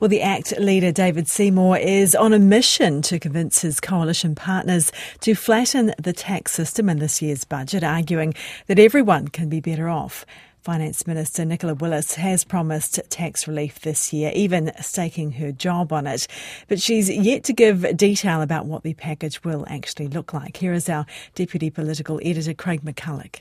Well, 0.00 0.08
the 0.08 0.22
ACT 0.22 0.60
leader 0.60 0.92
David 0.92 1.26
Seymour 1.26 1.78
is 1.78 2.14
on 2.14 2.32
a 2.32 2.38
mission 2.38 3.02
to 3.02 3.18
convince 3.18 3.62
his 3.62 3.80
coalition 3.80 4.36
partners 4.36 4.92
to 5.22 5.34
flatten 5.34 5.92
the 6.00 6.12
tax 6.12 6.52
system 6.52 6.88
in 6.88 7.00
this 7.00 7.20
year's 7.20 7.42
budget, 7.42 7.82
arguing 7.82 8.34
that 8.68 8.78
everyone 8.78 9.26
can 9.26 9.48
be 9.48 9.58
better 9.58 9.88
off. 9.88 10.24
Finance 10.60 11.04
Minister 11.08 11.44
Nicola 11.44 11.74
Willis 11.74 12.14
has 12.14 12.44
promised 12.44 13.00
tax 13.10 13.48
relief 13.48 13.80
this 13.80 14.12
year, 14.12 14.30
even 14.36 14.70
staking 14.80 15.32
her 15.32 15.50
job 15.50 15.92
on 15.92 16.06
it. 16.06 16.28
But 16.68 16.80
she's 16.80 17.10
yet 17.10 17.42
to 17.44 17.52
give 17.52 17.96
detail 17.96 18.40
about 18.40 18.66
what 18.66 18.84
the 18.84 18.94
package 18.94 19.42
will 19.42 19.66
actually 19.68 20.06
look 20.06 20.32
like. 20.32 20.58
Here 20.58 20.74
is 20.74 20.88
our 20.88 21.06
Deputy 21.34 21.70
Political 21.70 22.20
Editor, 22.22 22.54
Craig 22.54 22.82
McCulloch. 22.82 23.40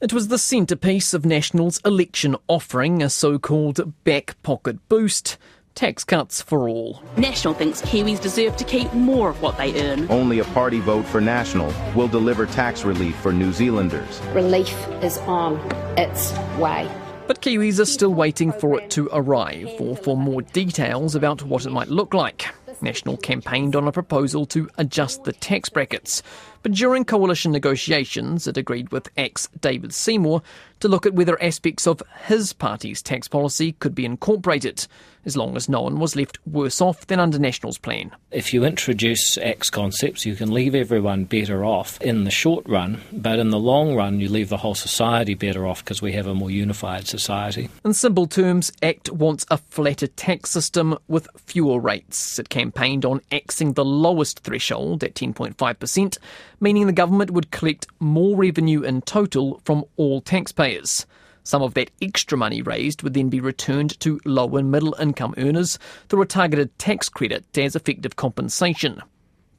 It 0.00 0.14
was 0.14 0.28
the 0.28 0.38
centrepiece 0.38 1.12
of 1.12 1.26
National's 1.26 1.78
election 1.84 2.36
offering, 2.48 3.02
a 3.02 3.10
so 3.10 3.38
called 3.38 3.92
back 4.04 4.42
pocket 4.42 4.78
boost 4.88 5.36
tax 5.74 6.04
cuts 6.04 6.42
for 6.42 6.68
all. 6.68 7.02
National 7.16 7.54
thinks 7.54 7.82
Kiwis 7.82 8.20
deserve 8.20 8.56
to 8.56 8.64
keep 8.64 8.92
more 8.92 9.30
of 9.30 9.40
what 9.42 9.56
they 9.56 9.90
earn. 9.90 10.10
Only 10.10 10.38
a 10.38 10.44
party 10.44 10.80
vote 10.80 11.04
for 11.06 11.20
National 11.20 11.72
will 11.94 12.08
deliver 12.08 12.46
tax 12.46 12.84
relief 12.84 13.16
for 13.16 13.32
New 13.32 13.52
Zealanders. 13.52 14.20
Relief 14.32 14.74
is 15.02 15.18
on 15.18 15.56
its 15.98 16.32
way. 16.58 16.90
But 17.26 17.42
Kiwis 17.42 17.78
are 17.78 17.84
still 17.84 18.12
waiting 18.12 18.52
for 18.52 18.80
it 18.80 18.90
to 18.90 19.08
arrive 19.12 19.68
or 19.78 19.96
for 19.96 20.16
more 20.16 20.42
details 20.42 21.14
about 21.14 21.42
what 21.44 21.64
it 21.64 21.70
might 21.70 21.88
look 21.88 22.12
like. 22.12 22.48
National 22.82 23.16
campaigned 23.16 23.76
on 23.76 23.86
a 23.86 23.92
proposal 23.92 24.46
to 24.46 24.68
adjust 24.78 25.24
the 25.24 25.32
tax 25.34 25.68
brackets. 25.68 26.22
But 26.62 26.72
during 26.72 27.04
coalition 27.04 27.52
negotiations, 27.52 28.46
it 28.46 28.56
agreed 28.56 28.92
with 28.92 29.08
ACT's 29.16 29.48
David 29.60 29.94
Seymour 29.94 30.42
to 30.80 30.88
look 30.88 31.06
at 31.06 31.14
whether 31.14 31.42
aspects 31.42 31.86
of 31.86 32.02
his 32.24 32.52
party's 32.52 33.02
tax 33.02 33.28
policy 33.28 33.72
could 33.72 33.94
be 33.94 34.04
incorporated, 34.04 34.86
as 35.26 35.36
long 35.36 35.56
as 35.56 35.68
no 35.68 35.82
one 35.82 35.98
was 35.98 36.16
left 36.16 36.38
worse 36.46 36.80
off 36.80 37.06
than 37.06 37.20
under 37.20 37.38
National's 37.38 37.76
plan. 37.76 38.10
If 38.30 38.54
you 38.54 38.64
introduce 38.64 39.36
ACT's 39.36 39.68
concepts, 39.68 40.24
you 40.24 40.34
can 40.34 40.52
leave 40.52 40.74
everyone 40.74 41.24
better 41.24 41.64
off 41.64 42.00
in 42.00 42.24
the 42.24 42.30
short 42.30 42.66
run, 42.66 43.00
but 43.12 43.38
in 43.38 43.50
the 43.50 43.58
long 43.58 43.94
run, 43.94 44.20
you 44.20 44.28
leave 44.28 44.48
the 44.48 44.56
whole 44.58 44.74
society 44.74 45.34
better 45.34 45.66
off 45.66 45.84
because 45.84 46.00
we 46.00 46.12
have 46.12 46.26
a 46.26 46.34
more 46.34 46.50
unified 46.50 47.06
society. 47.06 47.68
In 47.84 47.92
simple 47.92 48.26
terms, 48.26 48.72
ACT 48.82 49.12
wants 49.12 49.44
a 49.50 49.58
flatter 49.58 50.06
tax 50.06 50.50
system 50.50 50.96
with 51.08 51.28
fewer 51.36 51.78
rates. 51.78 52.38
It 52.38 52.48
campaigned 52.48 53.04
on 53.04 53.20
axing 53.32 53.74
the 53.74 53.84
lowest 53.84 54.40
threshold 54.40 55.04
at 55.04 55.14
10.5%, 55.14 56.18
meaning 56.60 56.86
the 56.86 56.92
government 56.92 57.30
would 57.30 57.50
collect 57.50 57.86
more 57.98 58.36
revenue 58.36 58.82
in 58.82 59.02
total 59.02 59.60
from 59.64 59.84
all 59.96 60.20
taxpayers. 60.20 61.06
Some 61.42 61.62
of 61.62 61.74
that 61.74 61.90
extra 62.00 62.36
money 62.36 62.62
raised 62.62 63.02
would 63.02 63.14
then 63.14 63.30
be 63.30 63.40
returned 63.40 63.98
to 64.00 64.20
low 64.24 64.56
and 64.56 64.70
middle 64.70 64.94
income 65.00 65.34
earners 65.38 65.78
through 66.08 66.22
a 66.22 66.26
targeted 66.26 66.78
tax 66.78 67.08
credit 67.08 67.44
as 67.56 67.74
effective 67.74 68.16
compensation. 68.16 69.02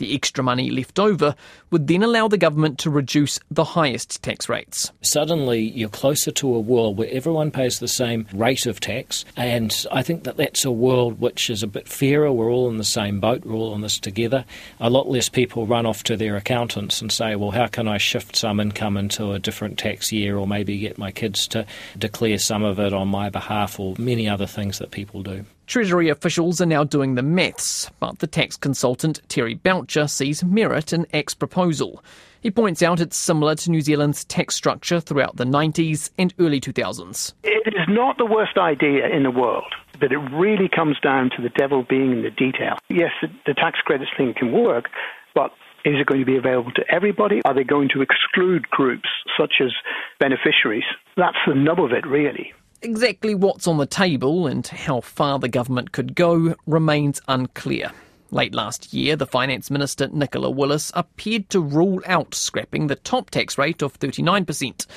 The 0.01 0.15
extra 0.15 0.43
money 0.43 0.71
left 0.71 0.97
over 0.97 1.35
would 1.69 1.85
then 1.85 2.01
allow 2.01 2.27
the 2.27 2.35
government 2.35 2.79
to 2.79 2.89
reduce 2.89 3.39
the 3.51 3.63
highest 3.63 4.23
tax 4.23 4.49
rates. 4.49 4.91
Suddenly, 5.03 5.61
you're 5.61 5.89
closer 5.89 6.31
to 6.31 6.55
a 6.55 6.59
world 6.59 6.97
where 6.97 7.07
everyone 7.11 7.51
pays 7.51 7.77
the 7.77 7.87
same 7.87 8.25
rate 8.33 8.65
of 8.65 8.79
tax, 8.79 9.25
and 9.37 9.85
I 9.91 10.01
think 10.01 10.23
that 10.23 10.37
that's 10.37 10.65
a 10.65 10.71
world 10.71 11.19
which 11.19 11.51
is 11.51 11.61
a 11.61 11.67
bit 11.67 11.87
fairer. 11.87 12.31
We're 12.31 12.51
all 12.51 12.67
in 12.67 12.79
the 12.79 12.83
same 12.83 13.19
boat, 13.19 13.45
we're 13.45 13.53
all 13.53 13.75
in 13.75 13.81
this 13.81 13.99
together. 13.99 14.43
A 14.79 14.89
lot 14.89 15.07
less 15.07 15.29
people 15.29 15.67
run 15.67 15.85
off 15.85 16.01
to 16.05 16.17
their 16.17 16.35
accountants 16.35 16.99
and 16.99 17.11
say, 17.11 17.35
Well, 17.35 17.51
how 17.51 17.67
can 17.67 17.87
I 17.87 17.99
shift 17.99 18.35
some 18.35 18.59
income 18.59 18.97
into 18.97 19.33
a 19.33 19.39
different 19.39 19.77
tax 19.77 20.11
year, 20.11 20.35
or 20.35 20.47
maybe 20.47 20.79
get 20.79 20.97
my 20.97 21.11
kids 21.11 21.47
to 21.49 21.67
declare 21.95 22.39
some 22.39 22.63
of 22.63 22.79
it 22.79 22.91
on 22.91 23.07
my 23.07 23.29
behalf, 23.29 23.79
or 23.79 23.93
many 23.99 24.27
other 24.27 24.47
things 24.47 24.79
that 24.79 24.89
people 24.89 25.21
do. 25.21 25.45
Treasury 25.71 26.09
officials 26.09 26.59
are 26.59 26.65
now 26.65 26.83
doing 26.83 27.15
the 27.15 27.23
maths, 27.23 27.89
but 28.01 28.19
the 28.19 28.27
tax 28.27 28.57
consultant 28.57 29.21
Terry 29.29 29.53
Baucher 29.53 30.05
sees 30.05 30.43
merit 30.43 30.91
in 30.91 31.07
ACT's 31.13 31.33
proposal. 31.33 32.03
He 32.41 32.51
points 32.51 32.83
out 32.83 32.99
it's 32.99 33.15
similar 33.15 33.55
to 33.55 33.71
New 33.71 33.79
Zealand's 33.79 34.25
tax 34.25 34.53
structure 34.53 34.99
throughout 34.99 35.37
the 35.37 35.45
90s 35.45 36.09
and 36.17 36.33
early 36.39 36.59
2000s. 36.59 37.35
It 37.43 37.73
is 37.73 37.87
not 37.87 38.17
the 38.17 38.25
worst 38.25 38.57
idea 38.57 39.07
in 39.07 39.23
the 39.23 39.31
world, 39.31 39.73
but 39.97 40.11
it 40.11 40.17
really 40.17 40.67
comes 40.67 40.99
down 40.99 41.29
to 41.37 41.41
the 41.41 41.47
devil 41.47 41.85
being 41.89 42.11
in 42.11 42.23
the 42.23 42.31
detail. 42.31 42.75
Yes, 42.89 43.11
the, 43.21 43.29
the 43.45 43.53
tax 43.53 43.79
credits 43.79 44.11
thing 44.17 44.33
can 44.37 44.51
work, 44.51 44.89
but 45.33 45.51
is 45.85 45.95
it 46.01 46.05
going 46.05 46.19
to 46.19 46.25
be 46.25 46.35
available 46.35 46.71
to 46.71 46.83
everybody? 46.93 47.41
Are 47.45 47.53
they 47.53 47.63
going 47.63 47.87
to 47.93 48.01
exclude 48.01 48.69
groups 48.71 49.07
such 49.39 49.61
as 49.61 49.71
beneficiaries? 50.19 50.83
That's 51.15 51.37
the 51.47 51.55
nub 51.55 51.79
of 51.79 51.93
it, 51.93 52.05
really. 52.05 52.51
Exactly 52.83 53.35
what's 53.35 53.67
on 53.67 53.77
the 53.77 53.85
table 53.85 54.47
and 54.47 54.65
how 54.65 55.01
far 55.01 55.37
the 55.37 55.47
government 55.47 55.91
could 55.91 56.15
go 56.15 56.55
remains 56.65 57.21
unclear. 57.27 57.91
Late 58.31 58.55
last 58.55 58.91
year, 58.91 59.15
the 59.15 59.27
Finance 59.27 59.69
Minister 59.69 60.07
Nicola 60.07 60.49
Willis 60.49 60.91
appeared 60.95 61.47
to 61.51 61.59
rule 61.59 62.01
out 62.07 62.33
scrapping 62.33 62.87
the 62.87 62.95
top 62.95 63.29
tax 63.29 63.55
rate 63.55 63.83
of 63.83 63.99
39%, 63.99 64.87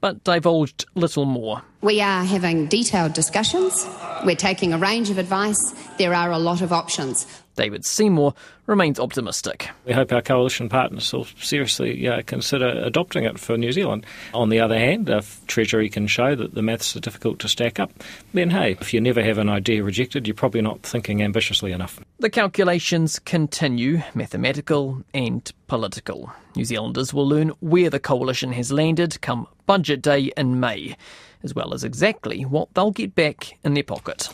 but 0.00 0.24
divulged 0.24 0.86
little 0.94 1.26
more. 1.26 1.60
We 1.84 2.00
are 2.00 2.24
having 2.24 2.64
detailed 2.68 3.12
discussions. 3.12 3.86
We're 4.24 4.36
taking 4.36 4.72
a 4.72 4.78
range 4.78 5.10
of 5.10 5.18
advice. 5.18 5.74
There 5.98 6.14
are 6.14 6.32
a 6.32 6.38
lot 6.38 6.62
of 6.62 6.72
options. 6.72 7.26
David 7.56 7.84
Seymour 7.84 8.32
remains 8.64 8.98
optimistic. 8.98 9.68
We 9.84 9.92
hope 9.92 10.10
our 10.10 10.22
coalition 10.22 10.70
partners 10.70 11.12
will 11.12 11.26
seriously 11.38 12.08
uh, 12.08 12.22
consider 12.24 12.68
adopting 12.68 13.24
it 13.24 13.38
for 13.38 13.58
New 13.58 13.70
Zealand. 13.70 14.06
On 14.32 14.48
the 14.48 14.60
other 14.60 14.78
hand, 14.78 15.10
if 15.10 15.46
Treasury 15.46 15.90
can 15.90 16.06
show 16.06 16.34
that 16.34 16.54
the 16.54 16.62
maths 16.62 16.96
are 16.96 17.00
difficult 17.00 17.38
to 17.40 17.48
stack 17.50 17.78
up, 17.78 17.92
then 18.32 18.48
hey, 18.48 18.78
if 18.80 18.94
you 18.94 19.00
never 19.02 19.22
have 19.22 19.36
an 19.36 19.50
idea 19.50 19.84
rejected, 19.84 20.26
you're 20.26 20.34
probably 20.34 20.62
not 20.62 20.80
thinking 20.80 21.22
ambitiously 21.22 21.70
enough. 21.70 22.00
The 22.18 22.30
calculations 22.30 23.18
continue, 23.18 24.00
mathematical 24.14 25.04
and 25.12 25.52
political. 25.66 26.32
New 26.56 26.64
Zealanders 26.64 27.12
will 27.12 27.28
learn 27.28 27.50
where 27.60 27.90
the 27.90 28.00
coalition 28.00 28.54
has 28.54 28.72
landed 28.72 29.20
come 29.20 29.46
budget 29.66 30.02
day 30.02 30.32
in 30.36 30.60
May, 30.60 30.96
as 31.44 31.54
well 31.54 31.74
as 31.74 31.84
exactly 31.84 32.42
what 32.44 32.72
they'll 32.74 32.90
get 32.90 33.14
back 33.14 33.58
in 33.62 33.74
their 33.74 33.84
pocket. 33.84 34.28